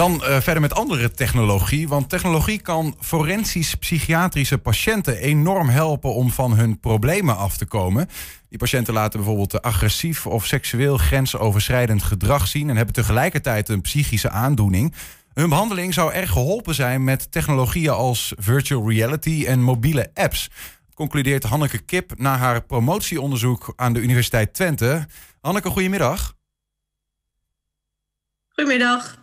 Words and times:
Dan 0.00 0.14
uh, 0.14 0.40
verder 0.40 0.60
met 0.60 0.74
andere 0.74 1.10
technologie. 1.10 1.88
Want 1.88 2.08
technologie 2.08 2.60
kan 2.60 2.96
forensisch-psychiatrische 3.00 4.58
patiënten 4.58 5.16
enorm 5.16 5.68
helpen 5.68 6.14
om 6.14 6.30
van 6.30 6.52
hun 6.52 6.80
problemen 6.80 7.36
af 7.36 7.56
te 7.56 7.66
komen. 7.66 8.08
Die 8.48 8.58
patiënten 8.58 8.94
laten 8.94 9.18
bijvoorbeeld 9.18 9.62
agressief 9.62 10.26
of 10.26 10.46
seksueel 10.46 10.96
grensoverschrijdend 10.96 12.02
gedrag 12.02 12.46
zien 12.46 12.68
en 12.68 12.76
hebben 12.76 12.94
tegelijkertijd 12.94 13.68
een 13.68 13.80
psychische 13.80 14.30
aandoening. 14.30 14.94
Hun 15.34 15.48
behandeling 15.48 15.94
zou 15.94 16.12
erg 16.12 16.30
geholpen 16.30 16.74
zijn 16.74 17.04
met 17.04 17.32
technologieën 17.32 17.92
als 17.92 18.32
virtual 18.38 18.90
reality 18.90 19.44
en 19.46 19.62
mobiele 19.62 20.10
apps. 20.14 20.50
Concludeert 20.94 21.42
Hanneke 21.42 21.78
Kip 21.78 22.12
na 22.18 22.36
haar 22.36 22.62
promotieonderzoek 22.62 23.72
aan 23.76 23.92
de 23.92 24.00
Universiteit 24.00 24.54
Twente. 24.54 25.06
Hanneke, 25.40 25.68
goedemiddag. 25.68 26.34
Goedemiddag. 28.48 29.19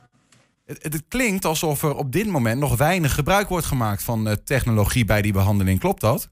Het, 0.68 0.84
het, 0.84 1.04
klinkt 1.08 1.46
alsof 1.46 1.84
er 1.84 1.96
op 1.96 2.12
dit 2.12 2.28
moment 2.28 2.60
nog 2.60 2.78
weinig 2.78 3.14
gebruik 3.14 3.50
wordt 3.50 3.66
gemaakt 3.66 4.04
van 4.04 4.28
uh, 4.28 4.34
technologie 4.34 5.06
bij 5.06 5.22
die 5.22 5.34
behandeling. 5.34 5.80
Klopt 5.80 6.02
dat? 6.02 6.30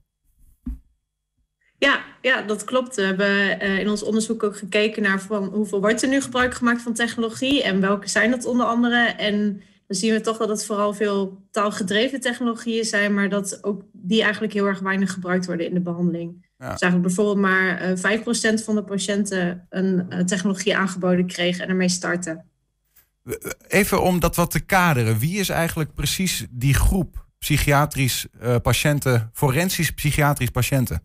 Ja, 1.77 2.03
ja, 2.21 2.41
dat 2.41 2.63
klopt. 2.63 2.95
We 2.95 3.02
hebben 3.02 3.63
uh, 3.63 3.79
in 3.79 3.90
ons 3.90 4.03
onderzoek 4.03 4.43
ook 4.43 4.57
gekeken 4.57 5.03
naar 5.03 5.21
van 5.21 5.43
hoeveel 5.43 5.81
wordt 5.81 6.02
er 6.02 6.09
nu 6.09 6.21
gebruik 6.21 6.53
gemaakt 6.53 6.81
van 6.81 6.93
technologie 6.93 7.63
en 7.63 7.81
welke 7.81 8.09
zijn 8.09 8.31
dat 8.31 8.45
onder 8.45 8.66
andere. 8.66 9.05
En 9.05 9.62
dan 9.88 9.98
zien 9.98 10.13
we 10.13 10.21
toch 10.21 10.38
dat 10.38 10.49
het 10.49 10.65
vooral 10.65 10.93
veel 10.93 11.48
taalgedreven 11.52 12.20
technologieën 12.20 12.85
zijn, 12.85 13.13
maar 13.13 13.29
dat 13.29 13.63
ook 13.63 13.81
die 13.91 14.21
eigenlijk 14.21 14.54
heel 14.54 14.65
erg 14.65 14.79
weinig 14.79 15.13
gebruikt 15.13 15.45
worden 15.45 15.67
in 15.67 15.73
de 15.73 15.81
behandeling. 15.81 16.48
Ja. 16.57 16.71
Dus 16.71 16.81
eigenlijk 16.81 17.02
bijvoorbeeld 17.02 17.48
maar 17.48 17.91
uh, 17.91 18.59
5% 18.59 18.63
van 18.63 18.76
de 18.76 18.84
patiënten 18.84 19.65
een 19.70 20.26
technologie 20.26 20.77
aangeboden 20.77 21.27
kregen 21.27 21.63
en 21.63 21.70
ermee 21.70 21.90
starten. 21.90 22.49
Even 23.67 24.02
om 24.02 24.20
dat 24.20 24.35
wat 24.35 24.52
te 24.52 24.59
kaderen. 24.59 25.17
Wie 25.17 25.39
is 25.39 25.49
eigenlijk 25.49 25.93
precies 25.93 26.45
die 26.49 26.73
groep 26.73 27.25
psychiatrisch 27.39 28.26
uh, 28.43 28.55
patiënten, 28.62 29.29
forensisch 29.34 29.91
psychiatrisch 29.91 30.49
patiënten? 30.49 31.01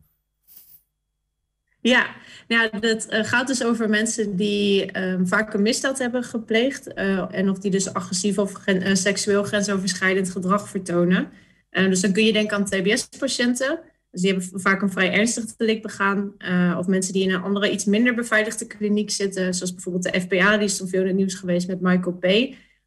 Ja, 1.81 2.07
nou, 2.49 2.69
het 2.81 3.07
uh, 3.11 3.25
gaat 3.25 3.47
dus 3.47 3.65
over 3.65 3.89
mensen 3.89 4.37
die 4.37 4.99
uh, 4.99 5.21
vaak 5.25 5.55
een 5.55 5.63
misdaad 5.63 5.99
hebben 5.99 6.25
gepleegd. 6.25 6.89
Uh, 6.95 7.25
en 7.31 7.51
of 7.51 7.59
die 7.59 7.71
dus 7.71 7.95
agressief 7.95 8.39
of 8.39 8.53
seksueel 8.93 9.43
grensoverschrijdend 9.43 10.31
gedrag 10.31 10.69
vertonen. 10.69 11.29
dus 11.71 12.01
dan 12.01 12.13
kun 12.13 12.25
je 12.25 12.33
denken 12.33 12.57
aan 12.57 12.65
TBS-patiënten. 12.65 13.79
Dus 14.11 14.21
die 14.21 14.31
hebben 14.31 14.61
vaak 14.61 14.83
een 14.83 14.91
vrij 14.91 15.13
ernstig 15.13 15.57
delict 15.57 15.83
begaan. 15.83 16.35
Uh, 16.39 16.77
of 16.79 16.87
mensen 16.87 17.13
die 17.13 17.23
in 17.23 17.31
een 17.31 17.43
andere, 17.43 17.71
iets 17.71 17.85
minder 17.85 18.15
beveiligde 18.15 18.67
kliniek 18.67 19.11
zitten. 19.11 19.55
Zoals 19.55 19.75
bijvoorbeeld 19.75 20.13
de 20.13 20.21
FPA, 20.21 20.57
die 20.57 20.67
is 20.67 20.77
toen 20.77 20.89
veel 20.89 21.01
in 21.01 21.07
het 21.07 21.17
nieuws 21.17 21.35
geweest 21.35 21.67
met 21.67 21.81
Michael 21.81 22.17
P. 22.17 22.25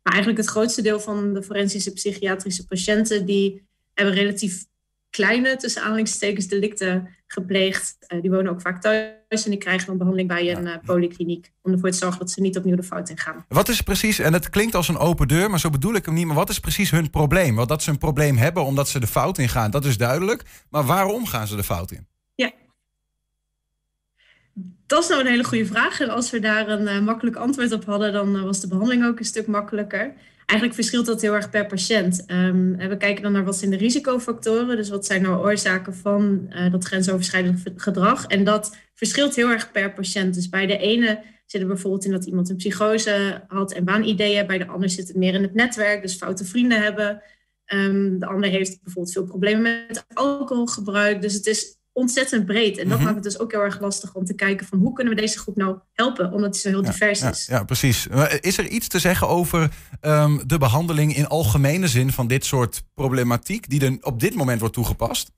Maar 0.01 0.13
eigenlijk 0.13 0.37
het 0.37 0.49
grootste 0.49 0.81
deel 0.81 0.99
van 0.99 1.33
de 1.33 1.43
forensische 1.43 1.93
psychiatrische 1.93 2.65
patiënten... 2.65 3.25
die 3.25 3.67
hebben 3.93 4.15
relatief 4.15 4.65
kleine, 5.13 5.55
tussen 5.55 5.81
aanhalingstekens, 5.81 6.47
delicten 6.47 7.09
gepleegd. 7.27 7.97
Uh, 8.07 8.21
die 8.21 8.31
wonen 8.31 8.51
ook 8.51 8.61
vaak 8.61 8.81
thuis 8.81 9.43
en 9.43 9.49
die 9.49 9.57
krijgen 9.57 9.87
dan 9.87 9.97
behandeling 9.97 10.29
bij 10.29 10.55
een 10.55 10.65
uh, 10.65 10.75
polykliniek. 10.85 11.51
Om 11.61 11.71
ervoor 11.71 11.91
te 11.91 11.97
zorgen 11.97 12.19
dat 12.19 12.31
ze 12.31 12.41
niet 12.41 12.57
opnieuw 12.57 12.75
de 12.75 12.83
fout 12.83 13.09
ingaan. 13.09 13.45
Wat 13.47 13.69
is 13.69 13.81
precies, 13.81 14.19
en 14.19 14.33
het 14.33 14.49
klinkt 14.49 14.75
als 14.75 14.87
een 14.87 14.97
open 14.97 15.27
deur, 15.27 15.49
maar 15.49 15.59
zo 15.59 15.69
bedoel 15.69 15.93
ik 15.93 16.05
hem 16.05 16.13
niet. 16.13 16.25
Maar 16.25 16.35
wat 16.35 16.49
is 16.49 16.59
precies 16.59 16.91
hun 16.91 17.09
probleem? 17.09 17.55
Want 17.55 17.69
dat 17.69 17.83
ze 17.83 17.89
een 17.89 17.97
probleem 17.97 18.37
hebben 18.37 18.65
omdat 18.65 18.89
ze 18.89 18.99
de 18.99 19.07
fout 19.07 19.37
ingaan, 19.37 19.71
dat 19.71 19.85
is 19.85 19.97
duidelijk. 19.97 20.43
Maar 20.69 20.83
waarom 20.83 21.25
gaan 21.25 21.47
ze 21.47 21.55
de 21.55 21.63
fout 21.63 21.91
in? 21.91 22.07
Ja. 22.35 22.51
Dat 24.85 25.03
is 25.03 25.09
nou 25.09 25.21
een 25.21 25.27
hele 25.27 25.43
goede 25.43 25.65
vraag. 25.65 25.99
En 25.99 26.09
als 26.09 26.31
we 26.31 26.39
daar 26.39 26.67
een 26.69 26.95
uh, 26.95 26.99
makkelijk 26.99 27.35
antwoord 27.35 27.71
op 27.71 27.85
hadden, 27.85 28.13
dan 28.13 28.43
was 28.43 28.61
de 28.61 28.67
behandeling 28.67 29.05
ook 29.05 29.19
een 29.19 29.25
stuk 29.25 29.47
makkelijker. 29.47 30.13
Eigenlijk 30.45 30.79
verschilt 30.79 31.05
dat 31.05 31.21
heel 31.21 31.33
erg 31.33 31.49
per 31.49 31.65
patiënt. 31.65 32.23
Um, 32.27 32.77
we 32.77 32.97
kijken 32.97 33.23
dan 33.23 33.31
naar 33.31 33.45
wat 33.45 33.57
zijn 33.57 33.71
de 33.71 33.77
risicofactoren. 33.77 34.75
Dus 34.75 34.89
wat 34.89 35.05
zijn 35.05 35.21
nou 35.21 35.43
oorzaken 35.43 35.95
van 35.95 36.45
uh, 36.49 36.71
dat 36.71 36.83
grensoverschrijdend 36.83 37.63
gedrag. 37.75 38.27
En 38.27 38.43
dat 38.43 38.77
verschilt 38.93 39.35
heel 39.35 39.49
erg 39.49 39.71
per 39.71 39.93
patiënt. 39.93 40.33
Dus 40.33 40.49
bij 40.49 40.65
de 40.65 40.77
ene 40.77 41.23
zit 41.45 41.61
er 41.61 41.67
bijvoorbeeld 41.67 42.05
in 42.05 42.11
dat 42.11 42.25
iemand 42.25 42.49
een 42.49 42.55
psychose 42.55 43.43
had 43.47 43.73
en 43.73 43.85
waanideeën. 43.85 44.47
Bij 44.47 44.57
de 44.57 44.67
ander 44.67 44.89
zit 44.89 45.07
het 45.07 45.17
meer 45.17 45.33
in 45.33 45.41
het 45.41 45.53
netwerk, 45.53 46.01
dus 46.01 46.15
foute 46.15 46.45
vrienden 46.45 46.81
hebben. 46.81 47.21
Um, 47.73 48.19
de 48.19 48.25
ander 48.25 48.49
heeft 48.49 48.83
bijvoorbeeld 48.83 49.13
veel 49.13 49.25
problemen 49.25 49.85
met 49.87 50.05
alcoholgebruik. 50.13 51.21
Dus 51.21 51.33
het 51.33 51.45
is 51.45 51.77
ontzettend 51.93 52.45
breed. 52.45 52.77
En 52.77 52.87
dat 52.87 52.97
mhm. 52.97 53.03
maakt 53.03 53.15
het 53.15 53.23
dus 53.23 53.39
ook 53.39 53.51
heel 53.51 53.61
erg 53.61 53.79
lastig 53.79 54.13
om 54.13 54.25
te 54.25 54.35
kijken 54.35 54.67
van 54.67 54.79
hoe 54.79 54.93
kunnen 54.93 55.15
we 55.15 55.21
deze 55.21 55.39
groep 55.39 55.55
nou 55.55 55.77
helpen, 55.93 56.31
omdat 56.31 56.45
het 56.45 56.57
zo 56.57 56.69
heel 56.69 56.81
divers 56.81 57.21
is. 57.21 57.45
Ja, 57.45 57.63
precies. 57.63 58.07
Is 58.39 58.57
er 58.57 58.67
iets 58.67 58.87
te 58.87 58.99
zeggen 58.99 59.27
over 59.27 59.71
um, 60.01 60.41
de 60.47 60.57
behandeling 60.57 61.15
in 61.15 61.27
algemene 61.27 61.87
zin 61.87 62.11
van 62.11 62.27
dit 62.27 62.45
soort 62.45 62.83
problematiek 62.93 63.69
die 63.69 63.85
er 63.85 63.97
op 64.01 64.19
dit 64.19 64.35
moment 64.35 64.59
wordt 64.59 64.75
toegepast? 64.75 65.31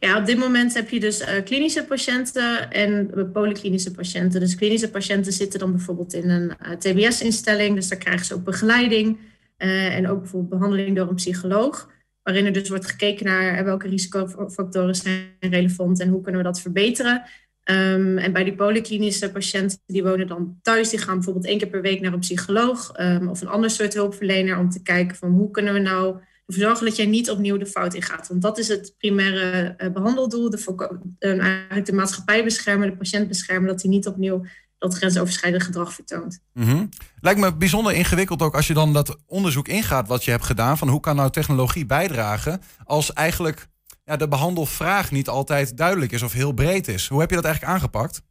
Ja, 0.00 0.18
op 0.18 0.26
dit 0.26 0.38
moment 0.38 0.74
heb 0.74 0.88
je 0.88 1.00
dus 1.00 1.20
uh, 1.20 1.28
klinische 1.44 1.84
patiënten 1.84 2.70
en 2.70 3.10
polyklinische 3.32 3.90
patiënten. 3.90 4.40
Dus 4.40 4.54
klinische 4.54 4.90
patiënten 4.90 5.32
zitten 5.32 5.58
dan 5.58 5.72
bijvoorbeeld 5.72 6.14
in 6.14 6.30
een 6.30 6.52
uh, 6.62 6.72
TBS-instelling, 6.72 7.74
dus 7.74 7.88
daar 7.88 7.98
krijgen 7.98 8.26
ze 8.26 8.34
ook 8.34 8.44
begeleiding 8.44 9.18
uh, 9.58 9.96
en 9.96 10.08
ook 10.08 10.20
bijvoorbeeld 10.20 10.50
behandeling 10.50 10.96
door 10.96 11.08
een 11.08 11.14
psycholoog 11.14 11.88
waarin 12.28 12.46
er 12.46 12.52
dus 12.52 12.68
wordt 12.68 12.86
gekeken 12.86 13.26
naar 13.26 13.64
welke 13.64 13.88
risicofactoren 13.88 14.94
zijn 14.94 15.36
relevant 15.40 16.00
en 16.00 16.08
hoe 16.08 16.20
kunnen 16.20 16.40
we 16.40 16.46
dat 16.46 16.60
verbeteren. 16.60 17.22
Um, 17.64 18.18
en 18.18 18.32
bij 18.32 18.44
die 18.44 18.54
polyklinische 18.54 19.30
patiënten, 19.30 19.78
die 19.86 20.02
wonen 20.02 20.26
dan 20.26 20.58
thuis, 20.62 20.90
die 20.90 20.98
gaan 20.98 21.14
bijvoorbeeld 21.14 21.46
één 21.46 21.58
keer 21.58 21.68
per 21.68 21.80
week 21.80 22.00
naar 22.00 22.12
een 22.12 22.18
psycholoog 22.18 23.00
um, 23.00 23.28
of 23.28 23.40
een 23.40 23.48
ander 23.48 23.70
soort 23.70 23.94
hulpverlener 23.94 24.58
om 24.58 24.70
te 24.70 24.82
kijken 24.82 25.16
van 25.16 25.30
hoe 25.30 25.50
kunnen 25.50 25.72
we 25.72 25.78
nou 25.78 26.16
ervoor 26.46 26.62
zorgen 26.62 26.86
dat 26.86 26.96
jij 26.96 27.06
niet 27.06 27.30
opnieuw 27.30 27.56
de 27.56 27.66
fout 27.66 27.94
ingaat. 27.94 28.28
Want 28.28 28.42
dat 28.42 28.58
is 28.58 28.68
het 28.68 28.94
primaire 28.98 29.74
uh, 29.78 29.92
behandeldoel, 29.92 30.50
de, 30.50 30.74
uh, 31.18 31.38
eigenlijk 31.38 31.86
de 31.86 31.92
maatschappij 31.92 32.44
beschermen, 32.44 32.90
de 32.90 32.96
patiënt 32.96 33.28
beschermen, 33.28 33.68
dat 33.68 33.82
hij 33.82 33.90
niet 33.90 34.06
opnieuw 34.06 34.44
dat 34.78 34.94
grensoverschrijdend 34.94 35.62
gedrag 35.62 35.92
vertoont. 35.92 36.40
Mm 36.52 36.88
Lijkt 37.20 37.40
me 37.40 37.56
bijzonder 37.56 37.92
ingewikkeld 37.92 38.42
ook 38.42 38.54
als 38.54 38.66
je 38.66 38.74
dan 38.74 38.92
dat 38.92 39.16
onderzoek 39.26 39.68
ingaat 39.68 40.08
wat 40.08 40.24
je 40.24 40.30
hebt 40.30 40.44
gedaan 40.44 40.78
van 40.78 40.88
hoe 40.88 41.00
kan 41.00 41.16
nou 41.16 41.30
technologie 41.30 41.86
bijdragen 41.86 42.62
als 42.84 43.12
eigenlijk 43.12 43.66
ja, 44.04 44.16
de 44.16 44.28
behandelvraag 44.28 45.10
niet 45.10 45.28
altijd 45.28 45.76
duidelijk 45.76 46.12
is 46.12 46.22
of 46.22 46.32
heel 46.32 46.52
breed 46.52 46.88
is. 46.88 47.08
Hoe 47.08 47.20
heb 47.20 47.30
je 47.30 47.36
dat 47.36 47.44
eigenlijk 47.44 47.74
aangepakt? 47.74 48.22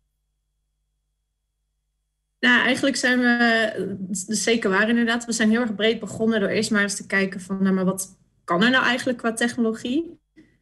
Nou, 2.40 2.62
eigenlijk 2.66 2.96
zijn 2.96 3.20
we, 3.20 3.96
dus 4.00 4.44
zeker 4.44 4.70
waar 4.70 4.90
inderdaad, 4.90 5.26
we 5.26 5.32
zijn 5.32 5.50
heel 5.50 5.62
erg 5.62 5.76
breed 5.76 6.00
begonnen 6.00 6.40
door 6.40 6.50
eerst 6.50 6.72
maar 6.72 6.82
eens 6.82 6.96
te 6.96 7.06
kijken 7.06 7.42
van, 7.42 7.64
nou, 7.64 7.76
maar 7.76 7.86
wat 7.86 8.18
kan 8.44 8.64
er 8.64 8.70
nou 8.70 8.86
eigenlijk 8.86 9.18
qua 9.18 9.34
technologie? 9.34 10.20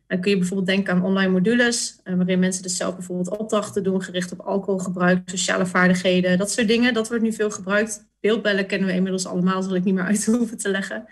Dan 0.08 0.22
kun 0.22 0.32
je 0.32 0.38
bijvoorbeeld 0.38 0.68
denken 0.68 0.94
aan 0.94 1.04
online 1.04 1.32
modules, 1.32 2.00
eh, 2.04 2.16
waarin 2.16 2.40
mensen 2.40 2.64
dus 2.64 2.78
zelf 2.78 2.96
bijvoorbeeld 2.96 3.38
opdrachten 3.38 3.84
doen 3.84 4.02
gericht 4.02 4.32
op 4.32 4.40
alcoholgebruik, 4.40 5.30
sociale 5.30 5.66
vaardigheden, 5.66 6.38
dat 6.38 6.52
soort 6.52 6.68
dingen. 6.68 6.94
Dat 6.94 7.08
wordt 7.08 7.24
nu 7.24 7.34
veel 7.34 7.52
gebruikt. 7.52 8.08
Beeldbellen 8.20 8.66
kennen 8.66 8.88
we 8.88 8.94
inmiddels 8.94 9.26
allemaal, 9.26 9.64
zal 9.64 9.76
ik 9.76 9.84
niet 9.84 9.94
meer 9.94 10.04
uit 10.14 10.26
hoeven 10.26 10.58
te 10.58 10.70
leggen. 10.70 11.06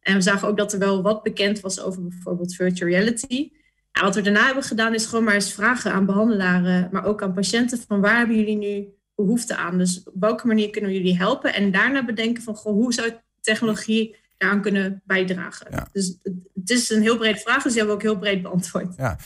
En 0.00 0.14
we 0.14 0.20
zagen 0.20 0.48
ook 0.48 0.56
dat 0.56 0.72
er 0.72 0.78
wel 0.78 1.02
wat 1.02 1.22
bekend 1.22 1.60
was 1.60 1.80
over 1.80 2.02
bijvoorbeeld 2.02 2.54
virtual 2.54 2.90
reality. 2.90 3.50
En 3.92 4.02
wat 4.02 4.14
we 4.14 4.20
daarna 4.20 4.44
hebben 4.44 4.62
gedaan 4.62 4.94
is 4.94 5.06
gewoon 5.06 5.24
maar 5.24 5.34
eens 5.34 5.52
vragen 5.52 5.92
aan 5.92 6.06
behandelaren, 6.06 6.88
maar 6.92 7.04
ook 7.04 7.22
aan 7.22 7.34
patiënten 7.34 7.78
van 7.78 8.00
waar 8.00 8.18
hebben 8.18 8.36
jullie 8.36 8.56
nu 8.56 8.88
behoefte 9.14 9.56
aan? 9.56 9.78
Dus 9.78 10.02
op 10.04 10.14
welke 10.20 10.46
manier 10.46 10.70
kunnen 10.70 10.90
we 10.90 10.96
jullie 10.96 11.16
helpen? 11.16 11.54
En 11.54 11.70
daarna 11.70 12.04
bedenken 12.04 12.42
van 12.42 12.54
goh, 12.54 12.72
hoe 12.72 12.92
zou 12.92 13.12
technologie 13.40 14.16
daaraan 14.36 14.60
kunnen 14.60 15.02
bijdragen. 15.04 15.88
Dus 15.92 16.18
het 16.54 16.70
is 16.70 16.90
een 16.90 17.02
heel 17.02 17.16
brede 17.16 17.38
vraag, 17.38 17.62
dus 17.62 17.72
die 17.72 17.82
hebben 17.82 17.98
we 17.98 18.02
ook 18.02 18.10
heel 18.12 18.18
breed 18.20 18.42
beantwoord. 18.42 18.94
Ja. 18.96 19.18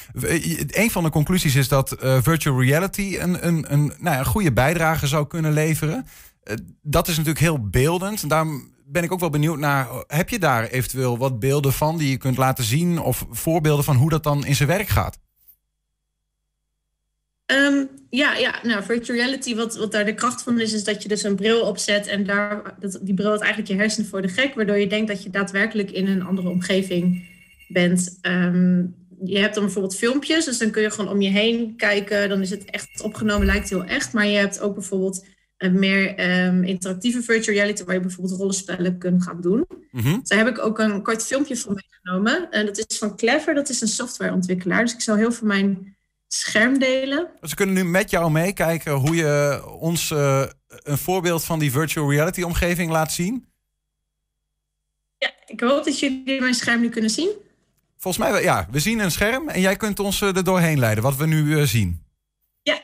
Een 0.66 0.91
van 0.91 1.04
de 1.04 1.10
conclusies 1.10 1.54
is 1.54 1.69
dat 1.69 1.97
uh, 2.03 2.19
virtual 2.22 2.62
reality 2.62 3.16
een, 3.21 3.47
een, 3.47 3.72
een, 3.72 3.87
nou 3.87 4.15
ja, 4.15 4.19
een 4.19 4.25
goede 4.25 4.53
bijdrage 4.53 5.06
zou 5.06 5.26
kunnen 5.26 5.53
leveren. 5.53 6.06
Uh, 6.44 6.56
dat 6.82 7.09
is 7.09 7.16
natuurlijk 7.16 7.44
heel 7.44 7.69
beeldend. 7.69 8.28
Daarom 8.28 8.69
ben 8.84 9.03
ik 9.03 9.12
ook 9.12 9.21
wel 9.21 9.30
benieuwd 9.30 9.59
naar, 9.59 9.89
heb 10.07 10.28
je 10.28 10.39
daar 10.39 10.66
eventueel 10.66 11.18
wat 11.18 11.39
beelden 11.39 11.72
van 11.72 11.98
die 11.98 12.10
je 12.10 12.16
kunt 12.16 12.36
laten 12.36 12.65
zien 12.65 12.98
of 12.98 13.27
voorbeelden 13.30 13.84
van 13.84 13.97
hoe 13.97 14.10
dat 14.10 14.22
dan 14.22 14.47
in 14.47 14.54
zijn 14.54 14.68
werk 14.68 14.89
gaat? 14.89 15.18
Um, 17.47 17.89
ja, 18.10 18.36
ja, 18.36 18.60
nou, 18.62 18.83
virtual 18.83 19.18
reality, 19.18 19.54
wat, 19.54 19.77
wat 19.77 19.92
daar 19.92 20.04
de 20.04 20.15
kracht 20.15 20.42
van 20.42 20.60
is, 20.60 20.72
is 20.72 20.84
dat 20.84 21.03
je 21.03 21.09
dus 21.09 21.22
een 21.22 21.36
bril 21.36 21.60
opzet 21.60 22.07
en 22.07 22.24
daar, 22.24 22.74
dat, 22.80 22.98
die 23.03 23.15
bril 23.15 23.30
had 23.30 23.41
eigenlijk 23.41 23.72
je 23.72 23.78
hersenen 23.78 24.09
voor 24.09 24.22
de 24.22 24.28
gek, 24.28 24.54
waardoor 24.54 24.78
je 24.78 24.86
denkt 24.86 25.09
dat 25.09 25.22
je 25.22 25.30
daadwerkelijk 25.30 25.91
in 25.91 26.07
een 26.07 26.22
andere 26.22 26.48
omgeving 26.48 27.28
bent. 27.68 28.18
Um, 28.22 28.95
je 29.24 29.39
hebt 29.39 29.54
dan 29.54 29.65
bijvoorbeeld 29.65 29.97
filmpjes, 29.97 30.45
dus 30.45 30.59
dan 30.59 30.71
kun 30.71 30.83
je 30.83 30.91
gewoon 30.91 31.10
om 31.10 31.21
je 31.21 31.28
heen 31.28 31.77
kijken, 31.77 32.28
dan 32.28 32.41
is 32.41 32.51
het 32.51 32.65
echt 32.65 33.03
opgenomen, 33.03 33.47
lijkt 33.47 33.68
heel 33.68 33.84
echt, 33.84 34.13
maar 34.13 34.27
je 34.27 34.39
hebt 34.39 34.60
ook 34.60 34.74
bijvoorbeeld 34.74 35.27
een 35.56 35.78
meer 35.78 36.30
um, 36.47 36.65
interactieve 36.65 37.22
virtual 37.22 37.56
reality, 37.56 37.84
waar 37.84 37.95
je 37.95 38.01
bijvoorbeeld 38.01 38.39
rollenspellen 38.39 38.98
kunt 38.98 39.22
gaan 39.22 39.41
doen. 39.41 39.66
Mm 39.91 40.01
-hmm. 40.01 40.21
Daar 40.22 40.39
heb 40.39 40.48
ik 40.48 40.59
ook 40.59 40.78
een 40.78 41.03
kort 41.03 41.27
filmpje 41.27 41.56
van 41.56 41.74
meegenomen. 41.74 42.51
En 42.51 42.66
dat 42.66 42.78
is 42.78 42.98
van 42.98 43.16
Clever, 43.16 43.54
dat 43.54 43.68
is 43.68 43.80
een 43.80 43.89
softwareontwikkelaar. 43.89 44.84
Dus 44.84 44.92
ik 44.92 45.01
zal 45.01 45.16
heel 45.16 45.33
veel 45.33 45.47
mijn 45.47 45.97
scherm 46.32 46.78
delen. 46.78 47.28
We 47.41 47.54
kunnen 47.54 47.74
nu 47.74 47.84
met 47.84 48.10
jou 48.10 48.30
meekijken 48.30 48.92
hoe 48.92 49.15
je 49.15 49.62
ons 49.66 50.10
uh, 50.10 50.44
een 50.68 50.98
voorbeeld 50.98 51.44
van 51.44 51.59
die 51.59 51.71
virtual 51.71 52.10
reality 52.10 52.42
omgeving 52.42 52.91
laat 52.91 53.12
zien. 53.12 53.48
Ja, 55.18 55.32
ik 55.47 55.60
hoop 55.60 55.84
dat 55.84 55.98
jullie 55.98 56.41
mijn 56.41 56.54
scherm 56.54 56.80
nu 56.80 56.88
kunnen 56.88 57.10
zien. 57.10 57.30
Volgens 57.98 58.24
mij, 58.24 58.42
ja, 58.42 58.68
we 58.71 58.78
zien 58.78 58.98
een 58.98 59.10
scherm 59.10 59.48
en 59.48 59.60
jij 59.60 59.77
kunt 59.77 59.98
ons 59.98 60.21
er 60.21 60.44
doorheen 60.44 60.78
leiden, 60.78 61.03
wat 61.03 61.16
we 61.16 61.27
nu 61.27 61.66
zien. 61.66 62.03
Ja. 62.62 62.82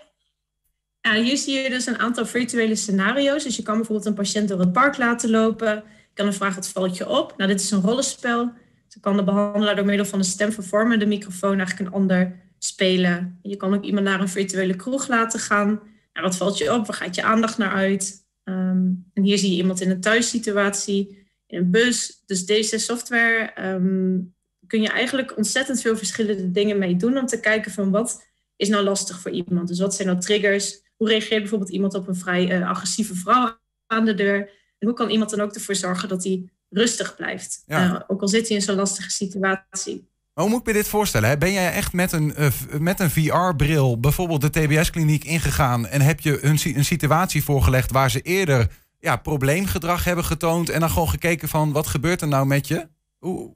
ja, 1.00 1.14
hier 1.14 1.37
zie 1.37 1.54
je 1.62 1.69
dus 1.69 1.87
een 1.87 1.98
aantal 1.98 2.26
virtuele 2.26 2.76
scenario's. 2.76 3.44
Dus 3.44 3.56
je 3.56 3.62
kan 3.62 3.76
bijvoorbeeld 3.76 4.06
een 4.06 4.14
patiënt 4.14 4.48
door 4.48 4.60
het 4.60 4.72
park 4.72 4.96
laten 4.96 5.31
lopen. 5.31 5.75
Je 5.75 6.14
kan 6.14 6.26
een 6.26 6.32
vraag, 6.32 6.54
wat 6.54 6.69
valt 6.69 6.96
je 6.96 7.08
op? 7.08 7.34
Nou, 7.37 7.50
dit 7.50 7.60
is 7.60 7.70
een 7.70 7.81
rollenspel. 7.81 8.52
Ze 8.88 9.00
kan 9.00 9.16
de 9.16 9.25
behandelaar 9.25 9.76
door 9.76 9.84
middel 9.84 10.06
van 10.06 10.19
de 10.19 10.25
stemvervormer 10.25 10.98
de 10.98 11.06
microfoon 11.06 11.58
eigenlijk 11.58 11.88
een 11.88 11.94
ander 11.94 12.45
spelen. 12.67 13.39
Je 13.43 13.57
kan 13.57 13.75
ook 13.75 13.85
iemand 13.85 14.07
naar 14.07 14.21
een 14.21 14.29
virtuele 14.29 14.77
kroeg 14.77 15.09
laten 15.09 15.41
gaan. 15.41 15.81
Wat 16.13 16.37
valt 16.37 16.59
je 16.59 16.75
op? 16.75 16.87
Waar 16.87 16.97
gaat 16.97 17.15
je 17.15 17.23
aandacht 17.23 17.59
naar 17.59 17.73
uit? 17.73 18.25
Ehm, 18.45 18.91
en 19.15 19.23
hier 19.23 19.39
zie 19.39 19.51
je 19.51 19.57
iemand 19.57 19.81
in 19.81 19.91
een 19.91 20.01
thuissituatie, 20.01 21.27
in 21.47 21.59
een 21.59 21.71
bus. 21.71 22.23
Dus 22.27 22.47
deze 22.47 22.79
software 22.79 23.53
um, 23.75 24.35
kun 24.67 24.83
je 24.83 24.89
eigenlijk 24.89 25.37
ontzettend 25.37 25.81
veel 25.81 25.97
verschillende 25.97 26.51
dingen 26.51 26.79
mee 26.79 26.97
doen 26.97 27.19
om 27.19 27.27
te 27.27 27.41
kijken 27.41 27.73
van 27.73 27.91
wat 27.91 28.27
is 28.57 28.69
nou 28.69 28.85
lastig 28.85 29.21
voor 29.21 29.31
iemand. 29.31 29.69
Dus 29.69 29.81
wat 29.81 29.95
zijn 29.95 30.09
nou 30.09 30.21
triggers? 30.21 30.81
Hoe 30.97 31.09
reageert 31.09 31.41
bijvoorbeeld 31.41 31.71
iemand 31.71 31.95
op 31.95 32.09
een 32.09 32.17
vrij 32.17 32.59
uh, 32.59 32.69
agressieve 32.69 33.15
vrouw 33.15 33.59
aan 33.87 34.05
de 34.05 34.15
deur? 34.15 34.39
En 34.79 34.87
hoe 34.87 34.97
kan 34.97 35.11
iemand 35.11 35.31
dan 35.31 35.41
ook 35.41 35.55
ervoor 35.55 35.75
zorgen 35.75 36.09
dat 36.09 36.25
hij 36.25 36.51
rustig 36.69 37.17
blijft? 37.17 37.63
Uh, 37.67 38.01
ook 38.07 38.21
al 38.21 38.29
zit 38.29 38.49
hij 38.49 38.57
in 38.57 38.63
zo'n 38.63 38.77
lastige 38.77 39.11
situatie. 39.11 40.09
Maar 40.37 40.44
hoe 40.44 40.55
moet 40.55 40.61
ik 40.61 40.75
me 40.75 40.81
dit 40.81 40.88
voorstellen? 40.88 41.38
Ben 41.38 41.53
jij 41.53 41.73
echt 41.73 41.93
met 41.93 42.12
een, 42.12 42.35
uh, 42.38 42.47
met 42.79 43.00
een 43.00 43.11
VR-bril 43.11 44.00
bijvoorbeeld 44.00 44.41
de 44.41 44.50
TBS-kliniek 44.50 45.25
ingegaan 45.25 45.87
en 45.87 46.00
heb 46.00 46.21
je 46.21 46.44
een, 46.44 46.59
een 46.65 46.85
situatie 46.85 47.44
voorgelegd 47.44 47.93
waar 47.93 48.11
ze 48.11 48.21
eerder 48.21 48.67
ja, 49.00 49.17
probleemgedrag 49.17 50.05
hebben 50.05 50.25
getoond 50.25 50.69
en 50.69 50.81
dan 50.81 50.91
gewoon 50.91 51.09
gekeken 51.09 51.49
van 51.49 51.73
wat 51.73 51.87
gebeurt 51.87 52.21
er 52.21 52.29
nou 52.29 52.47
met 52.47 52.69
je? 52.69 52.88
Hoe, 53.19 53.55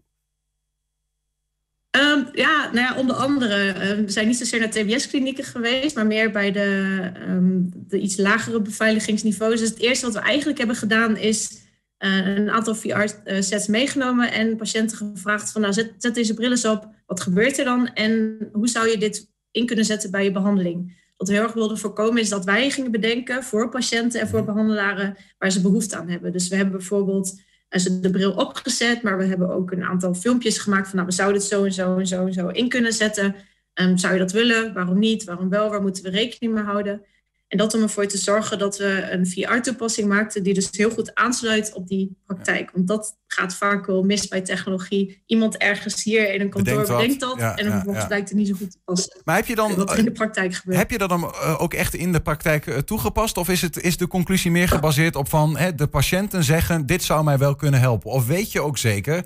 Um, 1.96 2.28
ja, 2.32 2.70
nou 2.72 2.86
ja, 2.86 2.96
onder 2.96 3.16
andere. 3.16 3.66
Uh, 3.66 4.04
we 4.04 4.10
zijn 4.10 4.26
niet 4.26 4.36
zozeer 4.36 4.60
naar 4.60 4.70
TBS-klinieken 4.70 5.44
geweest, 5.44 5.94
maar 5.94 6.06
meer 6.06 6.30
bij 6.30 6.52
de, 6.52 7.00
um, 7.28 7.70
de 7.88 8.00
iets 8.00 8.16
lagere 8.16 8.60
beveiligingsniveaus. 8.60 9.60
Dus 9.60 9.68
het 9.68 9.78
eerste 9.78 10.04
wat 10.04 10.14
we 10.14 10.20
eigenlijk 10.20 10.58
hebben 10.58 10.76
gedaan 10.76 11.16
is 11.16 11.60
een 12.04 12.50
aantal 12.50 12.74
VR-sets 12.74 13.66
meegenomen 13.66 14.32
en 14.32 14.56
patiënten 14.56 14.96
gevraagd 14.96 15.52
van 15.52 15.60
nou 15.60 15.72
zet, 15.72 15.94
zet 15.98 16.14
deze 16.14 16.34
brillen 16.34 16.52
eens 16.52 16.64
op, 16.64 16.88
wat 17.06 17.20
gebeurt 17.20 17.58
er 17.58 17.64
dan 17.64 17.86
en 17.94 18.38
hoe 18.52 18.68
zou 18.68 18.88
je 18.88 18.98
dit 18.98 19.30
in 19.50 19.66
kunnen 19.66 19.84
zetten 19.84 20.10
bij 20.10 20.24
je 20.24 20.32
behandeling? 20.32 20.98
Wat 21.16 21.28
we 21.28 21.34
heel 21.34 21.42
erg 21.42 21.52
wilden 21.52 21.78
voorkomen 21.78 22.20
is 22.20 22.28
dat 22.28 22.44
wij 22.44 22.70
gingen 22.70 22.90
bedenken 22.90 23.42
voor 23.42 23.68
patiënten 23.68 24.20
en 24.20 24.28
voor 24.28 24.44
behandelaren 24.44 25.16
waar 25.38 25.50
ze 25.50 25.60
behoefte 25.60 25.96
aan 25.96 26.08
hebben. 26.08 26.32
Dus 26.32 26.48
we 26.48 26.56
hebben 26.56 26.76
bijvoorbeeld 26.76 27.40
en 27.68 27.80
ze 27.80 28.00
de 28.00 28.10
bril 28.10 28.32
opgezet, 28.32 29.02
maar 29.02 29.18
we 29.18 29.24
hebben 29.24 29.50
ook 29.50 29.70
een 29.70 29.84
aantal 29.84 30.14
filmpjes 30.14 30.58
gemaakt 30.58 30.86
van 30.86 30.96
nou, 30.96 31.08
we 31.08 31.14
zouden 31.14 31.40
het 31.40 31.50
zo 31.50 31.64
en 31.64 31.72
zo 31.72 31.98
en 31.98 32.06
zo 32.06 32.26
en 32.26 32.32
zo 32.32 32.48
in 32.48 32.68
kunnen 32.68 32.92
zetten. 32.92 33.34
Um, 33.74 33.98
zou 33.98 34.12
je 34.12 34.18
dat 34.18 34.32
willen? 34.32 34.74
Waarom 34.74 34.98
niet? 34.98 35.24
Waarom 35.24 35.48
wel? 35.48 35.70
Waar 35.70 35.82
moeten 35.82 36.02
we 36.02 36.10
rekening 36.10 36.54
mee 36.54 36.64
houden? 36.64 37.02
En 37.50 37.58
dat 37.58 37.74
om 37.74 37.82
ervoor 37.82 38.06
te 38.06 38.18
zorgen 38.18 38.58
dat 38.58 38.78
we 38.78 39.08
een 39.10 39.26
VR-toepassing 39.26 40.08
maakten 40.08 40.42
die 40.42 40.54
dus 40.54 40.68
heel 40.70 40.90
goed 40.90 41.14
aansluit 41.14 41.72
op 41.72 41.88
die 41.88 42.16
praktijk. 42.26 42.70
Want 42.70 42.88
dat 42.88 43.16
gaat 43.26 43.54
vaak 43.54 43.86
wel 43.86 44.02
mis 44.02 44.28
bij 44.28 44.40
technologie. 44.40 45.22
Iemand 45.26 45.56
ergens 45.56 46.02
hier 46.02 46.34
in 46.34 46.40
een 46.40 46.50
kantoor 46.50 46.86
bedenkt, 46.86 47.20
dat 47.20 47.38
en 47.38 47.64
dan 47.64 47.72
vervolgens 47.72 48.06
blijkt 48.06 48.28
het 48.28 48.38
niet 48.38 48.48
zo 48.48 48.54
goed 48.54 48.70
te 48.70 48.78
passen. 48.84 49.20
Maar 49.24 49.36
heb 49.36 49.46
je 49.46 49.54
dan, 49.54 49.74
wat 49.74 49.96
in 49.96 50.04
de 50.04 50.12
praktijk 50.12 50.54
gebeurt. 50.54 50.78
Heb 50.78 50.90
je 50.90 50.98
dat 50.98 51.08
dan 51.08 51.22
eh, 51.22 51.62
ook 51.62 51.74
echt 51.74 51.94
in 51.94 52.12
de 52.12 52.20
praktijk 52.20 52.66
eh, 52.66 52.78
toegepast? 52.78 53.36
Of 53.36 53.48
is, 53.48 53.62
het, 53.62 53.82
is 53.82 53.96
de 53.96 54.06
conclusie 54.06 54.50
meer 54.50 54.68
gebaseerd 54.68 55.16
op 55.16 55.28
van 55.28 55.56
hè, 55.56 55.74
de 55.74 55.86
patiënten 55.86 56.44
zeggen 56.44 56.86
dit 56.86 57.02
zou 57.02 57.24
mij 57.24 57.38
wel 57.38 57.54
kunnen 57.54 57.80
helpen? 57.80 58.10
Of 58.10 58.26
weet 58.26 58.52
je 58.52 58.60
ook 58.60 58.78
zeker 58.78 59.24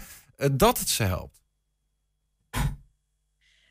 dat 0.53 0.79
het 0.79 0.89
ze 0.89 1.03
helpt? 1.03 1.44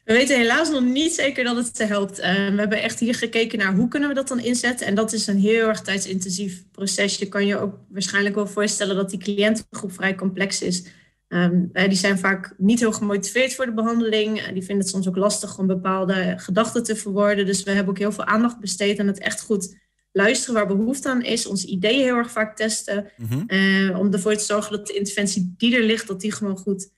We 0.03 0.13
weten 0.13 0.37
helaas 0.37 0.69
nog 0.69 0.83
niet 0.83 1.13
zeker 1.13 1.43
dat 1.43 1.55
het 1.55 1.77
helpt. 1.77 2.19
Uh, 2.19 2.25
we 2.25 2.59
hebben 2.59 2.81
echt 2.81 2.99
hier 2.99 3.15
gekeken 3.15 3.59
naar 3.59 3.73
hoe 3.73 3.87
kunnen 3.87 4.09
we 4.09 4.15
dat 4.15 4.27
dan 4.27 4.39
inzetten. 4.39 4.87
En 4.87 4.95
dat 4.95 5.13
is 5.13 5.27
een 5.27 5.39
heel 5.39 5.67
erg 5.67 5.81
tijdsintensief 5.81 6.63
proces. 6.71 7.17
Je 7.17 7.27
kan 7.27 7.45
je 7.45 7.57
ook 7.57 7.77
waarschijnlijk 7.89 8.35
wel 8.35 8.47
voorstellen 8.47 8.95
dat 8.95 9.09
die 9.09 9.19
cliëntengroep 9.19 9.93
vrij 9.93 10.15
complex 10.15 10.61
is. 10.61 10.83
Um, 11.27 11.69
die 11.73 11.93
zijn 11.93 12.19
vaak 12.19 12.53
niet 12.57 12.79
heel 12.79 12.91
gemotiveerd 12.91 13.55
voor 13.55 13.65
de 13.65 13.73
behandeling. 13.73 14.39
Uh, 14.39 14.45
die 14.45 14.63
vinden 14.63 14.77
het 14.77 14.89
soms 14.89 15.07
ook 15.07 15.15
lastig 15.15 15.57
om 15.57 15.67
bepaalde 15.67 16.33
gedachten 16.37 16.83
te 16.83 16.95
verwoorden. 16.95 17.45
Dus 17.45 17.63
we 17.63 17.71
hebben 17.71 17.93
ook 17.93 17.99
heel 17.99 18.11
veel 18.11 18.25
aandacht 18.25 18.59
besteed 18.59 18.99
aan 18.99 19.07
het 19.07 19.19
echt 19.19 19.41
goed 19.41 19.75
luisteren 20.11 20.53
waar 20.55 20.77
behoefte 20.77 21.09
aan 21.09 21.23
is. 21.23 21.45
Onze 21.45 21.67
ideeën 21.67 22.03
heel 22.03 22.15
erg 22.15 22.31
vaak 22.31 22.55
testen. 22.55 23.11
Mm 23.17 23.27
-hmm. 23.27 23.95
om 23.95 24.13
ervoor 24.13 24.35
te 24.35 24.43
zorgen 24.43 24.77
dat 24.77 24.87
de 24.87 24.93
interventie 24.93 25.53
die 25.57 25.75
er 25.75 25.83
ligt, 25.83 26.07
dat 26.07 26.21
die 26.21 26.31
gewoon 26.31 26.57
goed 26.57 26.89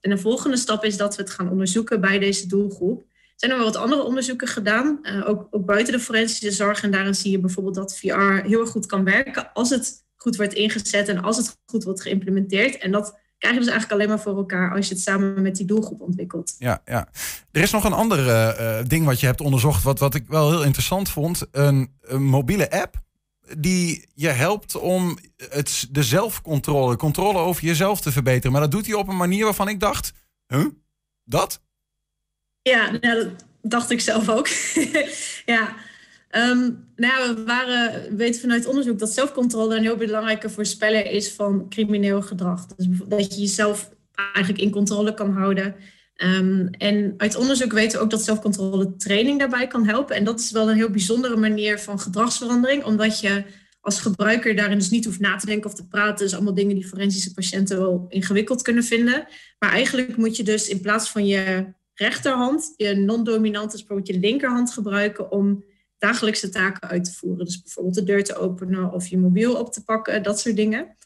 En 0.00 0.10
de 0.10 0.18
volgende 0.18 0.56
stap 0.56 0.84
is 0.84 0.96
dat 0.96 1.16
we 1.16 1.22
het 1.22 1.30
gaan 1.30 1.50
onderzoeken 1.50 2.00
bij 2.00 2.18
deze 2.18 2.46
doelgroep. 2.46 3.04
Zijn 3.36 3.50
er 3.50 3.56
wel 3.56 3.66
wat 3.66 3.76
andere 3.76 4.02
onderzoeken 4.02 4.48
gedaan, 4.48 4.98
uh, 5.02 5.28
ook, 5.28 5.66
buiten 5.66 5.92
de 5.92 6.00
forensische 6.00 6.50
zorg. 6.50 6.82
En 6.82 6.90
daarin 6.90 7.14
zie 7.14 7.30
je 7.30 7.40
bijvoorbeeld 7.40 7.74
dat 7.74 7.98
VR 7.98 8.46
heel 8.46 8.60
erg 8.60 8.70
goed 8.70 8.86
kan 8.86 9.04
werken 9.04 9.52
als 9.52 9.70
het 9.70 10.04
goed 10.16 10.36
wordt 10.36 10.54
ingezet 10.54 11.08
en 11.08 11.22
als 11.22 11.36
het 11.36 11.58
goed 11.66 11.84
wordt 11.84 12.02
geïmplementeerd. 12.02 12.78
En 12.78 12.90
dat 12.90 13.18
krijg 13.38 13.54
je 13.54 13.60
dus 13.60 13.70
eigenlijk 13.70 14.00
alleen 14.00 14.08
maar 14.08 14.24
voor 14.24 14.36
elkaar 14.36 14.74
als 14.74 14.88
je 14.88 14.94
het 14.94 15.02
samen 15.02 15.42
met 15.42 15.56
die 15.56 15.66
doelgroep 15.66 16.00
ontwikkelt. 16.00 16.54
Ja, 16.58 16.82
ja. 16.84 17.08
Er 17.52 17.62
is 17.62 17.70
nog 17.70 17.84
een 17.84 17.92
ander 17.92 18.26
uh, 18.26 18.78
ding 18.86 19.06
wat 19.06 19.20
je 19.20 19.26
hebt 19.26 19.40
onderzocht, 19.40 19.82
wat, 19.82 19.98
wat 19.98 20.14
ik 20.14 20.26
wel 20.28 20.50
heel 20.50 20.64
interessant 20.64 21.08
vond. 21.08 21.46
Een 21.50 21.90
mobiele 22.10 22.70
app 22.70 23.04
die 23.58 24.08
je 24.14 24.28
helpt 24.28 24.76
om 24.76 25.18
het, 25.36 25.86
de 25.90 26.02
zelfcontrole, 26.02 26.96
controle 26.96 27.38
over 27.38 27.64
jezelf 27.64 28.00
te 28.00 28.12
verbeteren. 28.12 28.52
Maar 28.52 28.60
dat 28.60 28.70
doet 28.70 28.86
hij 28.86 28.94
op 28.94 29.08
een 29.08 29.16
manier 29.16 29.44
waarvan 29.44 29.68
ik 29.68 29.80
dacht, 29.80 30.12
huh? 30.46 30.66
Dat? 31.24 31.60
Ja, 32.62 32.90
nou, 32.90 33.18
dat 33.18 33.30
dacht 33.62 33.90
ik 33.90 34.00
zelf 34.00 34.28
ook. 34.28 34.48
ja. 35.54 35.74
Um, 36.30 36.88
nou, 36.96 37.34
we, 37.34 37.44
waren, 37.44 38.16
weten 38.16 38.40
vanuit 38.40 38.66
onderzoek 38.66 38.98
dat 38.98 39.10
zelfcontrole 39.10 39.76
een 39.76 39.82
heel 39.82 39.96
belangrijke 39.96 40.50
voorspeller 40.50 41.10
is 41.10 41.32
van 41.32 41.68
crimineel 41.68 42.22
gedrag. 42.22 42.66
Dus 42.66 42.86
dat 43.06 43.34
je 43.34 43.40
jezelf 43.40 43.90
eigenlijk 44.32 44.64
in 44.64 44.70
controle 44.70 45.14
kan 45.14 45.32
houden. 45.32 45.76
Um, 46.16 46.68
en 46.70 47.14
uit 47.16 47.36
onderzoek 47.36 47.72
weten 47.72 47.98
we 47.98 48.04
ook 48.04 48.10
dat 48.10 48.24
zelfcontrole 48.24 48.96
training 48.96 49.38
daarbij 49.38 49.66
kan 49.66 49.86
helpen. 49.86 50.16
En 50.16 50.24
dat 50.24 50.40
is 50.40 50.50
wel 50.50 50.70
een 50.70 50.76
heel 50.76 50.90
bijzondere 50.90 51.36
manier 51.36 51.78
van 51.78 52.00
gedragsverandering, 52.00 52.84
omdat 52.84 53.20
je 53.20 53.44
als 53.80 54.00
gebruiker 54.00 54.56
daarin 54.56 54.78
dus 54.78 54.90
niet 54.90 55.04
hoeft 55.04 55.20
na 55.20 55.36
te 55.36 55.46
denken 55.46 55.70
of 55.70 55.76
te 55.76 55.86
praten. 55.86 56.24
Dus 56.24 56.34
allemaal 56.34 56.54
dingen 56.54 56.74
die 56.74 56.86
forensische 56.86 57.32
patiënten 57.32 57.78
wel 57.78 58.06
ingewikkeld 58.08 58.62
kunnen 58.62 58.84
vinden. 58.84 59.26
Maar 59.58 59.70
eigenlijk 59.70 60.16
moet 60.16 60.36
je 60.36 60.42
dus 60.42 60.68
in 60.68 60.80
plaats 60.80 61.10
van 61.10 61.26
je 61.26 61.72
rechterhand, 61.94 62.74
je 62.76 62.94
non-dominante, 62.94 63.76
dus 63.76 63.86
bijvoorbeeld 63.86 64.14
je 64.16 64.28
linkerhand 64.28 64.72
gebruiken 64.72 65.30
om 65.30 65.64
dagelijkse 65.98 66.48
taken 66.48 66.88
uit 66.88 67.04
te 67.04 67.12
voeren. 67.12 67.44
Dus 67.44 67.62
bijvoorbeeld 67.62 67.94
de 67.94 68.04
deur 68.04 68.24
te 68.24 68.36
openen 68.36 68.92
of 68.92 69.06
je 69.06 69.18
mobiel 69.18 69.56
op 69.56 69.72
te 69.72 69.84
pakken, 69.84 70.22
dat 70.22 70.40
soort 70.40 70.56
dingen. 70.56 70.96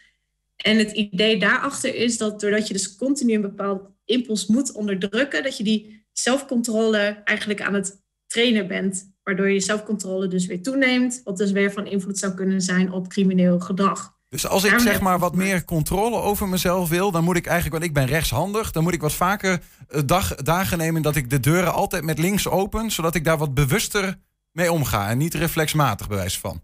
En 0.57 0.79
het 0.79 0.91
idee 0.91 1.39
daarachter 1.39 1.95
is 1.95 2.19
dat 2.19 2.41
doordat 2.41 2.67
je 2.67 2.75
dus 2.75 2.97
continu 2.97 3.35
een 3.35 3.41
bepaald 3.41 3.83
impuls 4.11 4.47
moet 4.47 4.73
onderdrukken, 4.73 5.43
dat 5.43 5.57
je 5.57 5.65
die 5.65 6.05
zelfcontrole 6.13 7.21
eigenlijk 7.25 7.63
aan 7.63 7.75
het 7.75 8.03
trainen 8.27 8.69
bent. 8.69 9.13
Waardoor 9.23 9.51
je 9.51 9.61
zelfcontrole 9.61 10.29
dus 10.29 10.47
weer 10.47 10.63
toeneemt, 10.63 11.21
wat 11.25 11.37
dus 11.37 11.53
weer 11.53 11.73
van 11.73 11.87
invloed 11.87 12.19
zou 12.19 12.35
kunnen 12.35 12.61
zijn 12.61 12.93
op 12.93 13.09
crimineel 13.09 13.61
gedrag. 13.61 14.19
Dus 14.29 14.47
als 14.47 14.65
ik 14.65 14.79
zeg 14.79 15.01
maar 15.01 15.19
wat 15.19 15.35
meer 15.35 15.65
controle 15.65 16.17
over 16.17 16.49
mezelf 16.49 16.89
wil, 16.89 17.11
dan 17.11 17.25
moet 17.25 17.37
ik 17.37 17.47
eigenlijk, 17.47 17.77
want 17.77 17.89
ik 17.89 17.95
ben 17.95 18.07
rechtshandig, 18.07 18.71
dan 18.71 18.83
moet 18.83 18.93
ik 18.93 19.01
wat 19.01 19.13
vaker 19.13 19.63
eh, 19.89 20.01
dag, 20.07 20.35
dagen 20.35 20.79
nemen 20.79 21.03
dat 21.03 21.17
ik 21.17 21.31
de 21.31 21.41
deuren 21.41 21.73
altijd 21.73 22.05
met 22.05 22.19
links 22.19 22.49
open, 22.49 22.91
zodat 22.91 23.15
ik 23.15 23.25
daar 23.25 23.39
wat 23.39 23.55
bewuster 23.55 24.19
mee 24.53 24.73
omga 24.73 25.09
en 25.09 25.19
niet 25.19 25.35
reflexmatig 25.35 26.09
bewijs 26.09 26.39
van. 26.39 26.61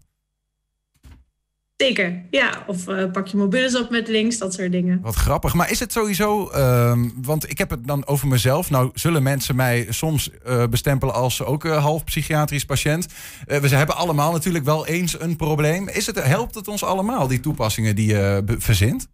Zeker, 1.77 2.25
ja. 2.31 2.63
Of 2.67 2.87
uh, 2.87 3.11
pak 3.11 3.27
je 3.27 3.37
mobielus 3.37 3.77
op 3.77 3.89
met 3.89 4.07
links, 4.07 4.37
dat 4.37 4.53
soort 4.53 4.71
dingen. 4.71 4.99
Wat 5.01 5.15
grappig. 5.15 5.53
Maar 5.53 5.71
is 5.71 5.79
het 5.79 5.91
sowieso, 5.91 6.51
uh, 6.55 6.99
want 7.21 7.49
ik 7.49 7.57
heb 7.57 7.69
het 7.69 7.87
dan 7.87 8.07
over 8.07 8.27
mezelf. 8.27 8.69
Nou 8.69 8.91
zullen 8.93 9.23
mensen 9.23 9.55
mij 9.55 9.87
soms 9.89 10.29
uh, 10.47 10.63
bestempelen 10.69 11.13
als 11.13 11.43
ook 11.43 11.67
half 11.67 12.03
psychiatrisch 12.03 12.65
patiënt. 12.65 13.07
we 13.45 13.67
hebben 13.67 13.95
allemaal 13.95 14.31
natuurlijk 14.31 14.65
wel 14.65 14.87
eens 14.87 15.19
een 15.19 15.35
probleem. 15.35 15.87
Is 15.87 16.05
het, 16.05 16.23
helpt 16.23 16.55
het 16.55 16.67
ons 16.67 16.83
allemaal, 16.83 17.27
die 17.27 17.39
toepassingen 17.39 17.95
die 17.95 18.07
je 18.07 18.43
verzint? 18.57 19.07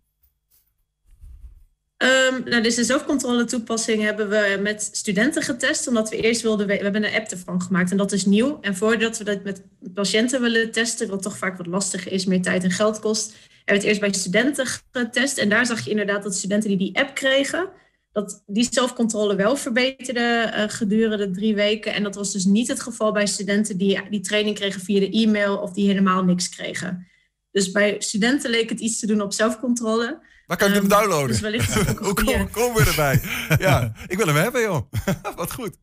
Um, 1.98 2.44
nou, 2.46 2.64
dus 2.64 2.76
de 2.76 2.84
zelfcontrole 2.84 3.46
toepassing 3.46 4.02
hebben 4.02 4.30
we 4.30 4.60
met 4.62 4.90
studenten 4.92 5.42
getest, 5.42 5.88
omdat 5.88 6.10
we 6.10 6.22
eerst 6.22 6.42
wilden, 6.42 6.68
we 6.68 6.76
hebben 6.76 7.04
een 7.04 7.14
app 7.14 7.28
ervan 7.28 7.62
gemaakt 7.62 7.92
en 7.92 7.98
dat 7.98 8.12
is 8.12 8.26
nieuw. 8.26 8.58
En 8.62 8.76
voordat 8.76 9.18
we 9.18 9.24
dat 9.24 9.44
met 9.44 9.64
patiënten 9.94 10.42
willen 10.42 10.72
testen, 10.72 11.10
wat 11.10 11.22
toch 11.22 11.38
vaak 11.38 11.58
wat 11.58 11.68
lastiger 11.68 12.12
is, 12.12 12.26
meer 12.26 12.42
tijd 12.42 12.64
en 12.64 12.72
geld 12.72 13.00
kost, 13.00 13.32
hebben 13.32 13.66
we 13.66 13.74
het 13.74 13.84
eerst 13.84 14.00
bij 14.00 14.14
studenten 14.14 14.66
getest. 14.92 15.38
En 15.38 15.50
daar 15.50 15.66
zag 15.66 15.84
je 15.84 15.90
inderdaad 15.90 16.24
dat 16.24 16.36
studenten 16.36 16.70
die 16.70 16.78
die 16.78 17.00
app 17.00 17.16
kregen, 17.16 17.70
dat 18.12 18.44
die 18.46 18.68
zelfcontrole 18.72 19.36
wel 19.36 19.56
verbeterde 19.56 20.52
uh, 20.56 20.64
gedurende 20.68 21.32
drie 21.32 21.56
weken. 21.56 21.94
En 21.94 22.04
dat 22.04 22.16
was 22.16 22.32
dus 22.32 22.46
niet 22.46 22.68
het 22.68 22.82
geval 22.82 23.12
bij 23.12 23.26
studenten 23.28 23.78
die 23.78 24.10
die 24.10 24.22
training 24.22 24.56
kregen 24.56 24.82
via 24.82 25.00
de 25.00 25.10
e-mail 25.10 25.58
of 25.58 25.74
die 25.74 25.88
helemaal 25.88 26.24
niks 26.24 26.50
kregen. 26.50 27.08
Dus 27.54 27.72
bij 27.72 27.96
studenten 28.00 28.50
leek 28.50 28.70
het 28.70 28.80
iets 28.80 29.00
te 29.00 29.08
doen 29.08 29.22
op 29.22 29.34
zelfcontrole. 29.34 30.20
Waar 30.46 30.58
kan 30.58 30.68
ik 30.68 30.74
hem 30.74 30.92
ehm, 30.92 31.00
downloaden? 31.00 31.28
Dus 31.28 31.40
wellicht 31.40 31.74
Hoe 32.00 32.14
komen 32.14 32.52
kom 32.52 32.74
we 32.74 32.84
erbij? 32.86 33.22
ja, 33.60 33.92
ik 34.08 34.18
wil 34.18 34.28
hem 34.28 34.36
hebben, 34.36 34.62
joh. 34.62 34.92
Wat 35.36 35.54
goed. 35.54 35.78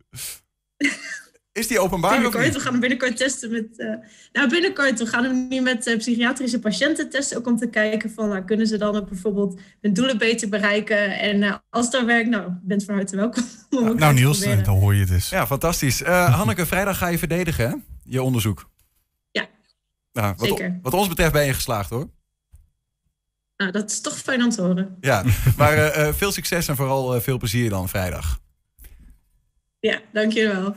Is 1.53 1.67
die 1.67 1.81
openbaar 1.81 2.11
binnenkort, 2.11 2.55
We 2.55 2.61
gaan 2.61 2.73
hem 2.73 2.81
binnenkort 2.81 3.17
testen 3.17 3.51
met... 3.51 3.67
Uh, 3.77 3.95
nou, 4.33 4.49
binnenkort. 4.49 4.99
We 4.99 5.07
gaan 5.07 5.25
hem 5.25 5.49
nu 5.49 5.61
met 5.61 5.87
uh, 5.87 5.97
psychiatrische 5.97 6.59
patiënten 6.59 7.11
testen. 7.11 7.37
Ook 7.37 7.47
om 7.47 7.57
te 7.57 7.67
kijken 7.71 8.11
van, 8.11 8.29
nou, 8.29 8.45
kunnen 8.45 8.67
ze 8.67 8.79
dan 8.79 8.97
ook 8.97 9.09
bijvoorbeeld 9.09 9.61
hun 9.81 9.93
doelen 9.93 10.19
beter 10.19 10.49
bereiken. 10.49 11.19
En 11.19 11.43
uh, 11.43 11.55
als 11.71 11.91
dat 11.91 12.05
werkt, 12.05 12.29
nou, 12.29 12.51
bent 12.63 12.85
van 12.85 12.95
harte 12.95 13.17
welkom. 13.17 13.43
nou, 13.71 13.95
nou 13.95 14.15
Niels, 14.15 14.41
dan 14.41 14.65
hoor 14.65 14.95
je 14.95 15.01
het 15.01 15.09
dus. 15.09 15.29
Ja, 15.29 15.47
fantastisch. 15.47 16.03
Hanneke, 16.05 16.67
vrijdag 16.67 16.99
ga 16.99 17.09
je 17.09 17.19
verdedigen, 17.19 17.69
hè? 17.69 17.75
Je 18.05 18.23
onderzoek. 18.23 18.69
Nou, 20.13 20.35
wat, 20.37 20.49
zeker. 20.49 20.79
Wat 20.83 20.95
ons 20.95 21.09
betreft 21.09 21.33
ben 21.33 21.47
je 21.47 21.55
geslaagd, 21.55 21.91
hoor. 21.91 22.09
Nou, 23.57 23.73
dat 23.73 23.91
is 23.91 24.01
toch 24.01 24.19
fijn 24.19 24.43
om 24.43 24.51
te 24.51 24.63
horen. 24.63 24.97
Ja, 25.01 25.25
maar 25.57 26.15
veel 26.15 26.33
succes 26.33 26.69
en 26.69 26.77
vooral 26.77 27.21
veel 27.21 27.39
plezier 27.39 27.71
dan 27.71 27.89
vrijdag. 27.89 28.39
Ja, 29.81 30.01
dankjewel. 30.13 30.77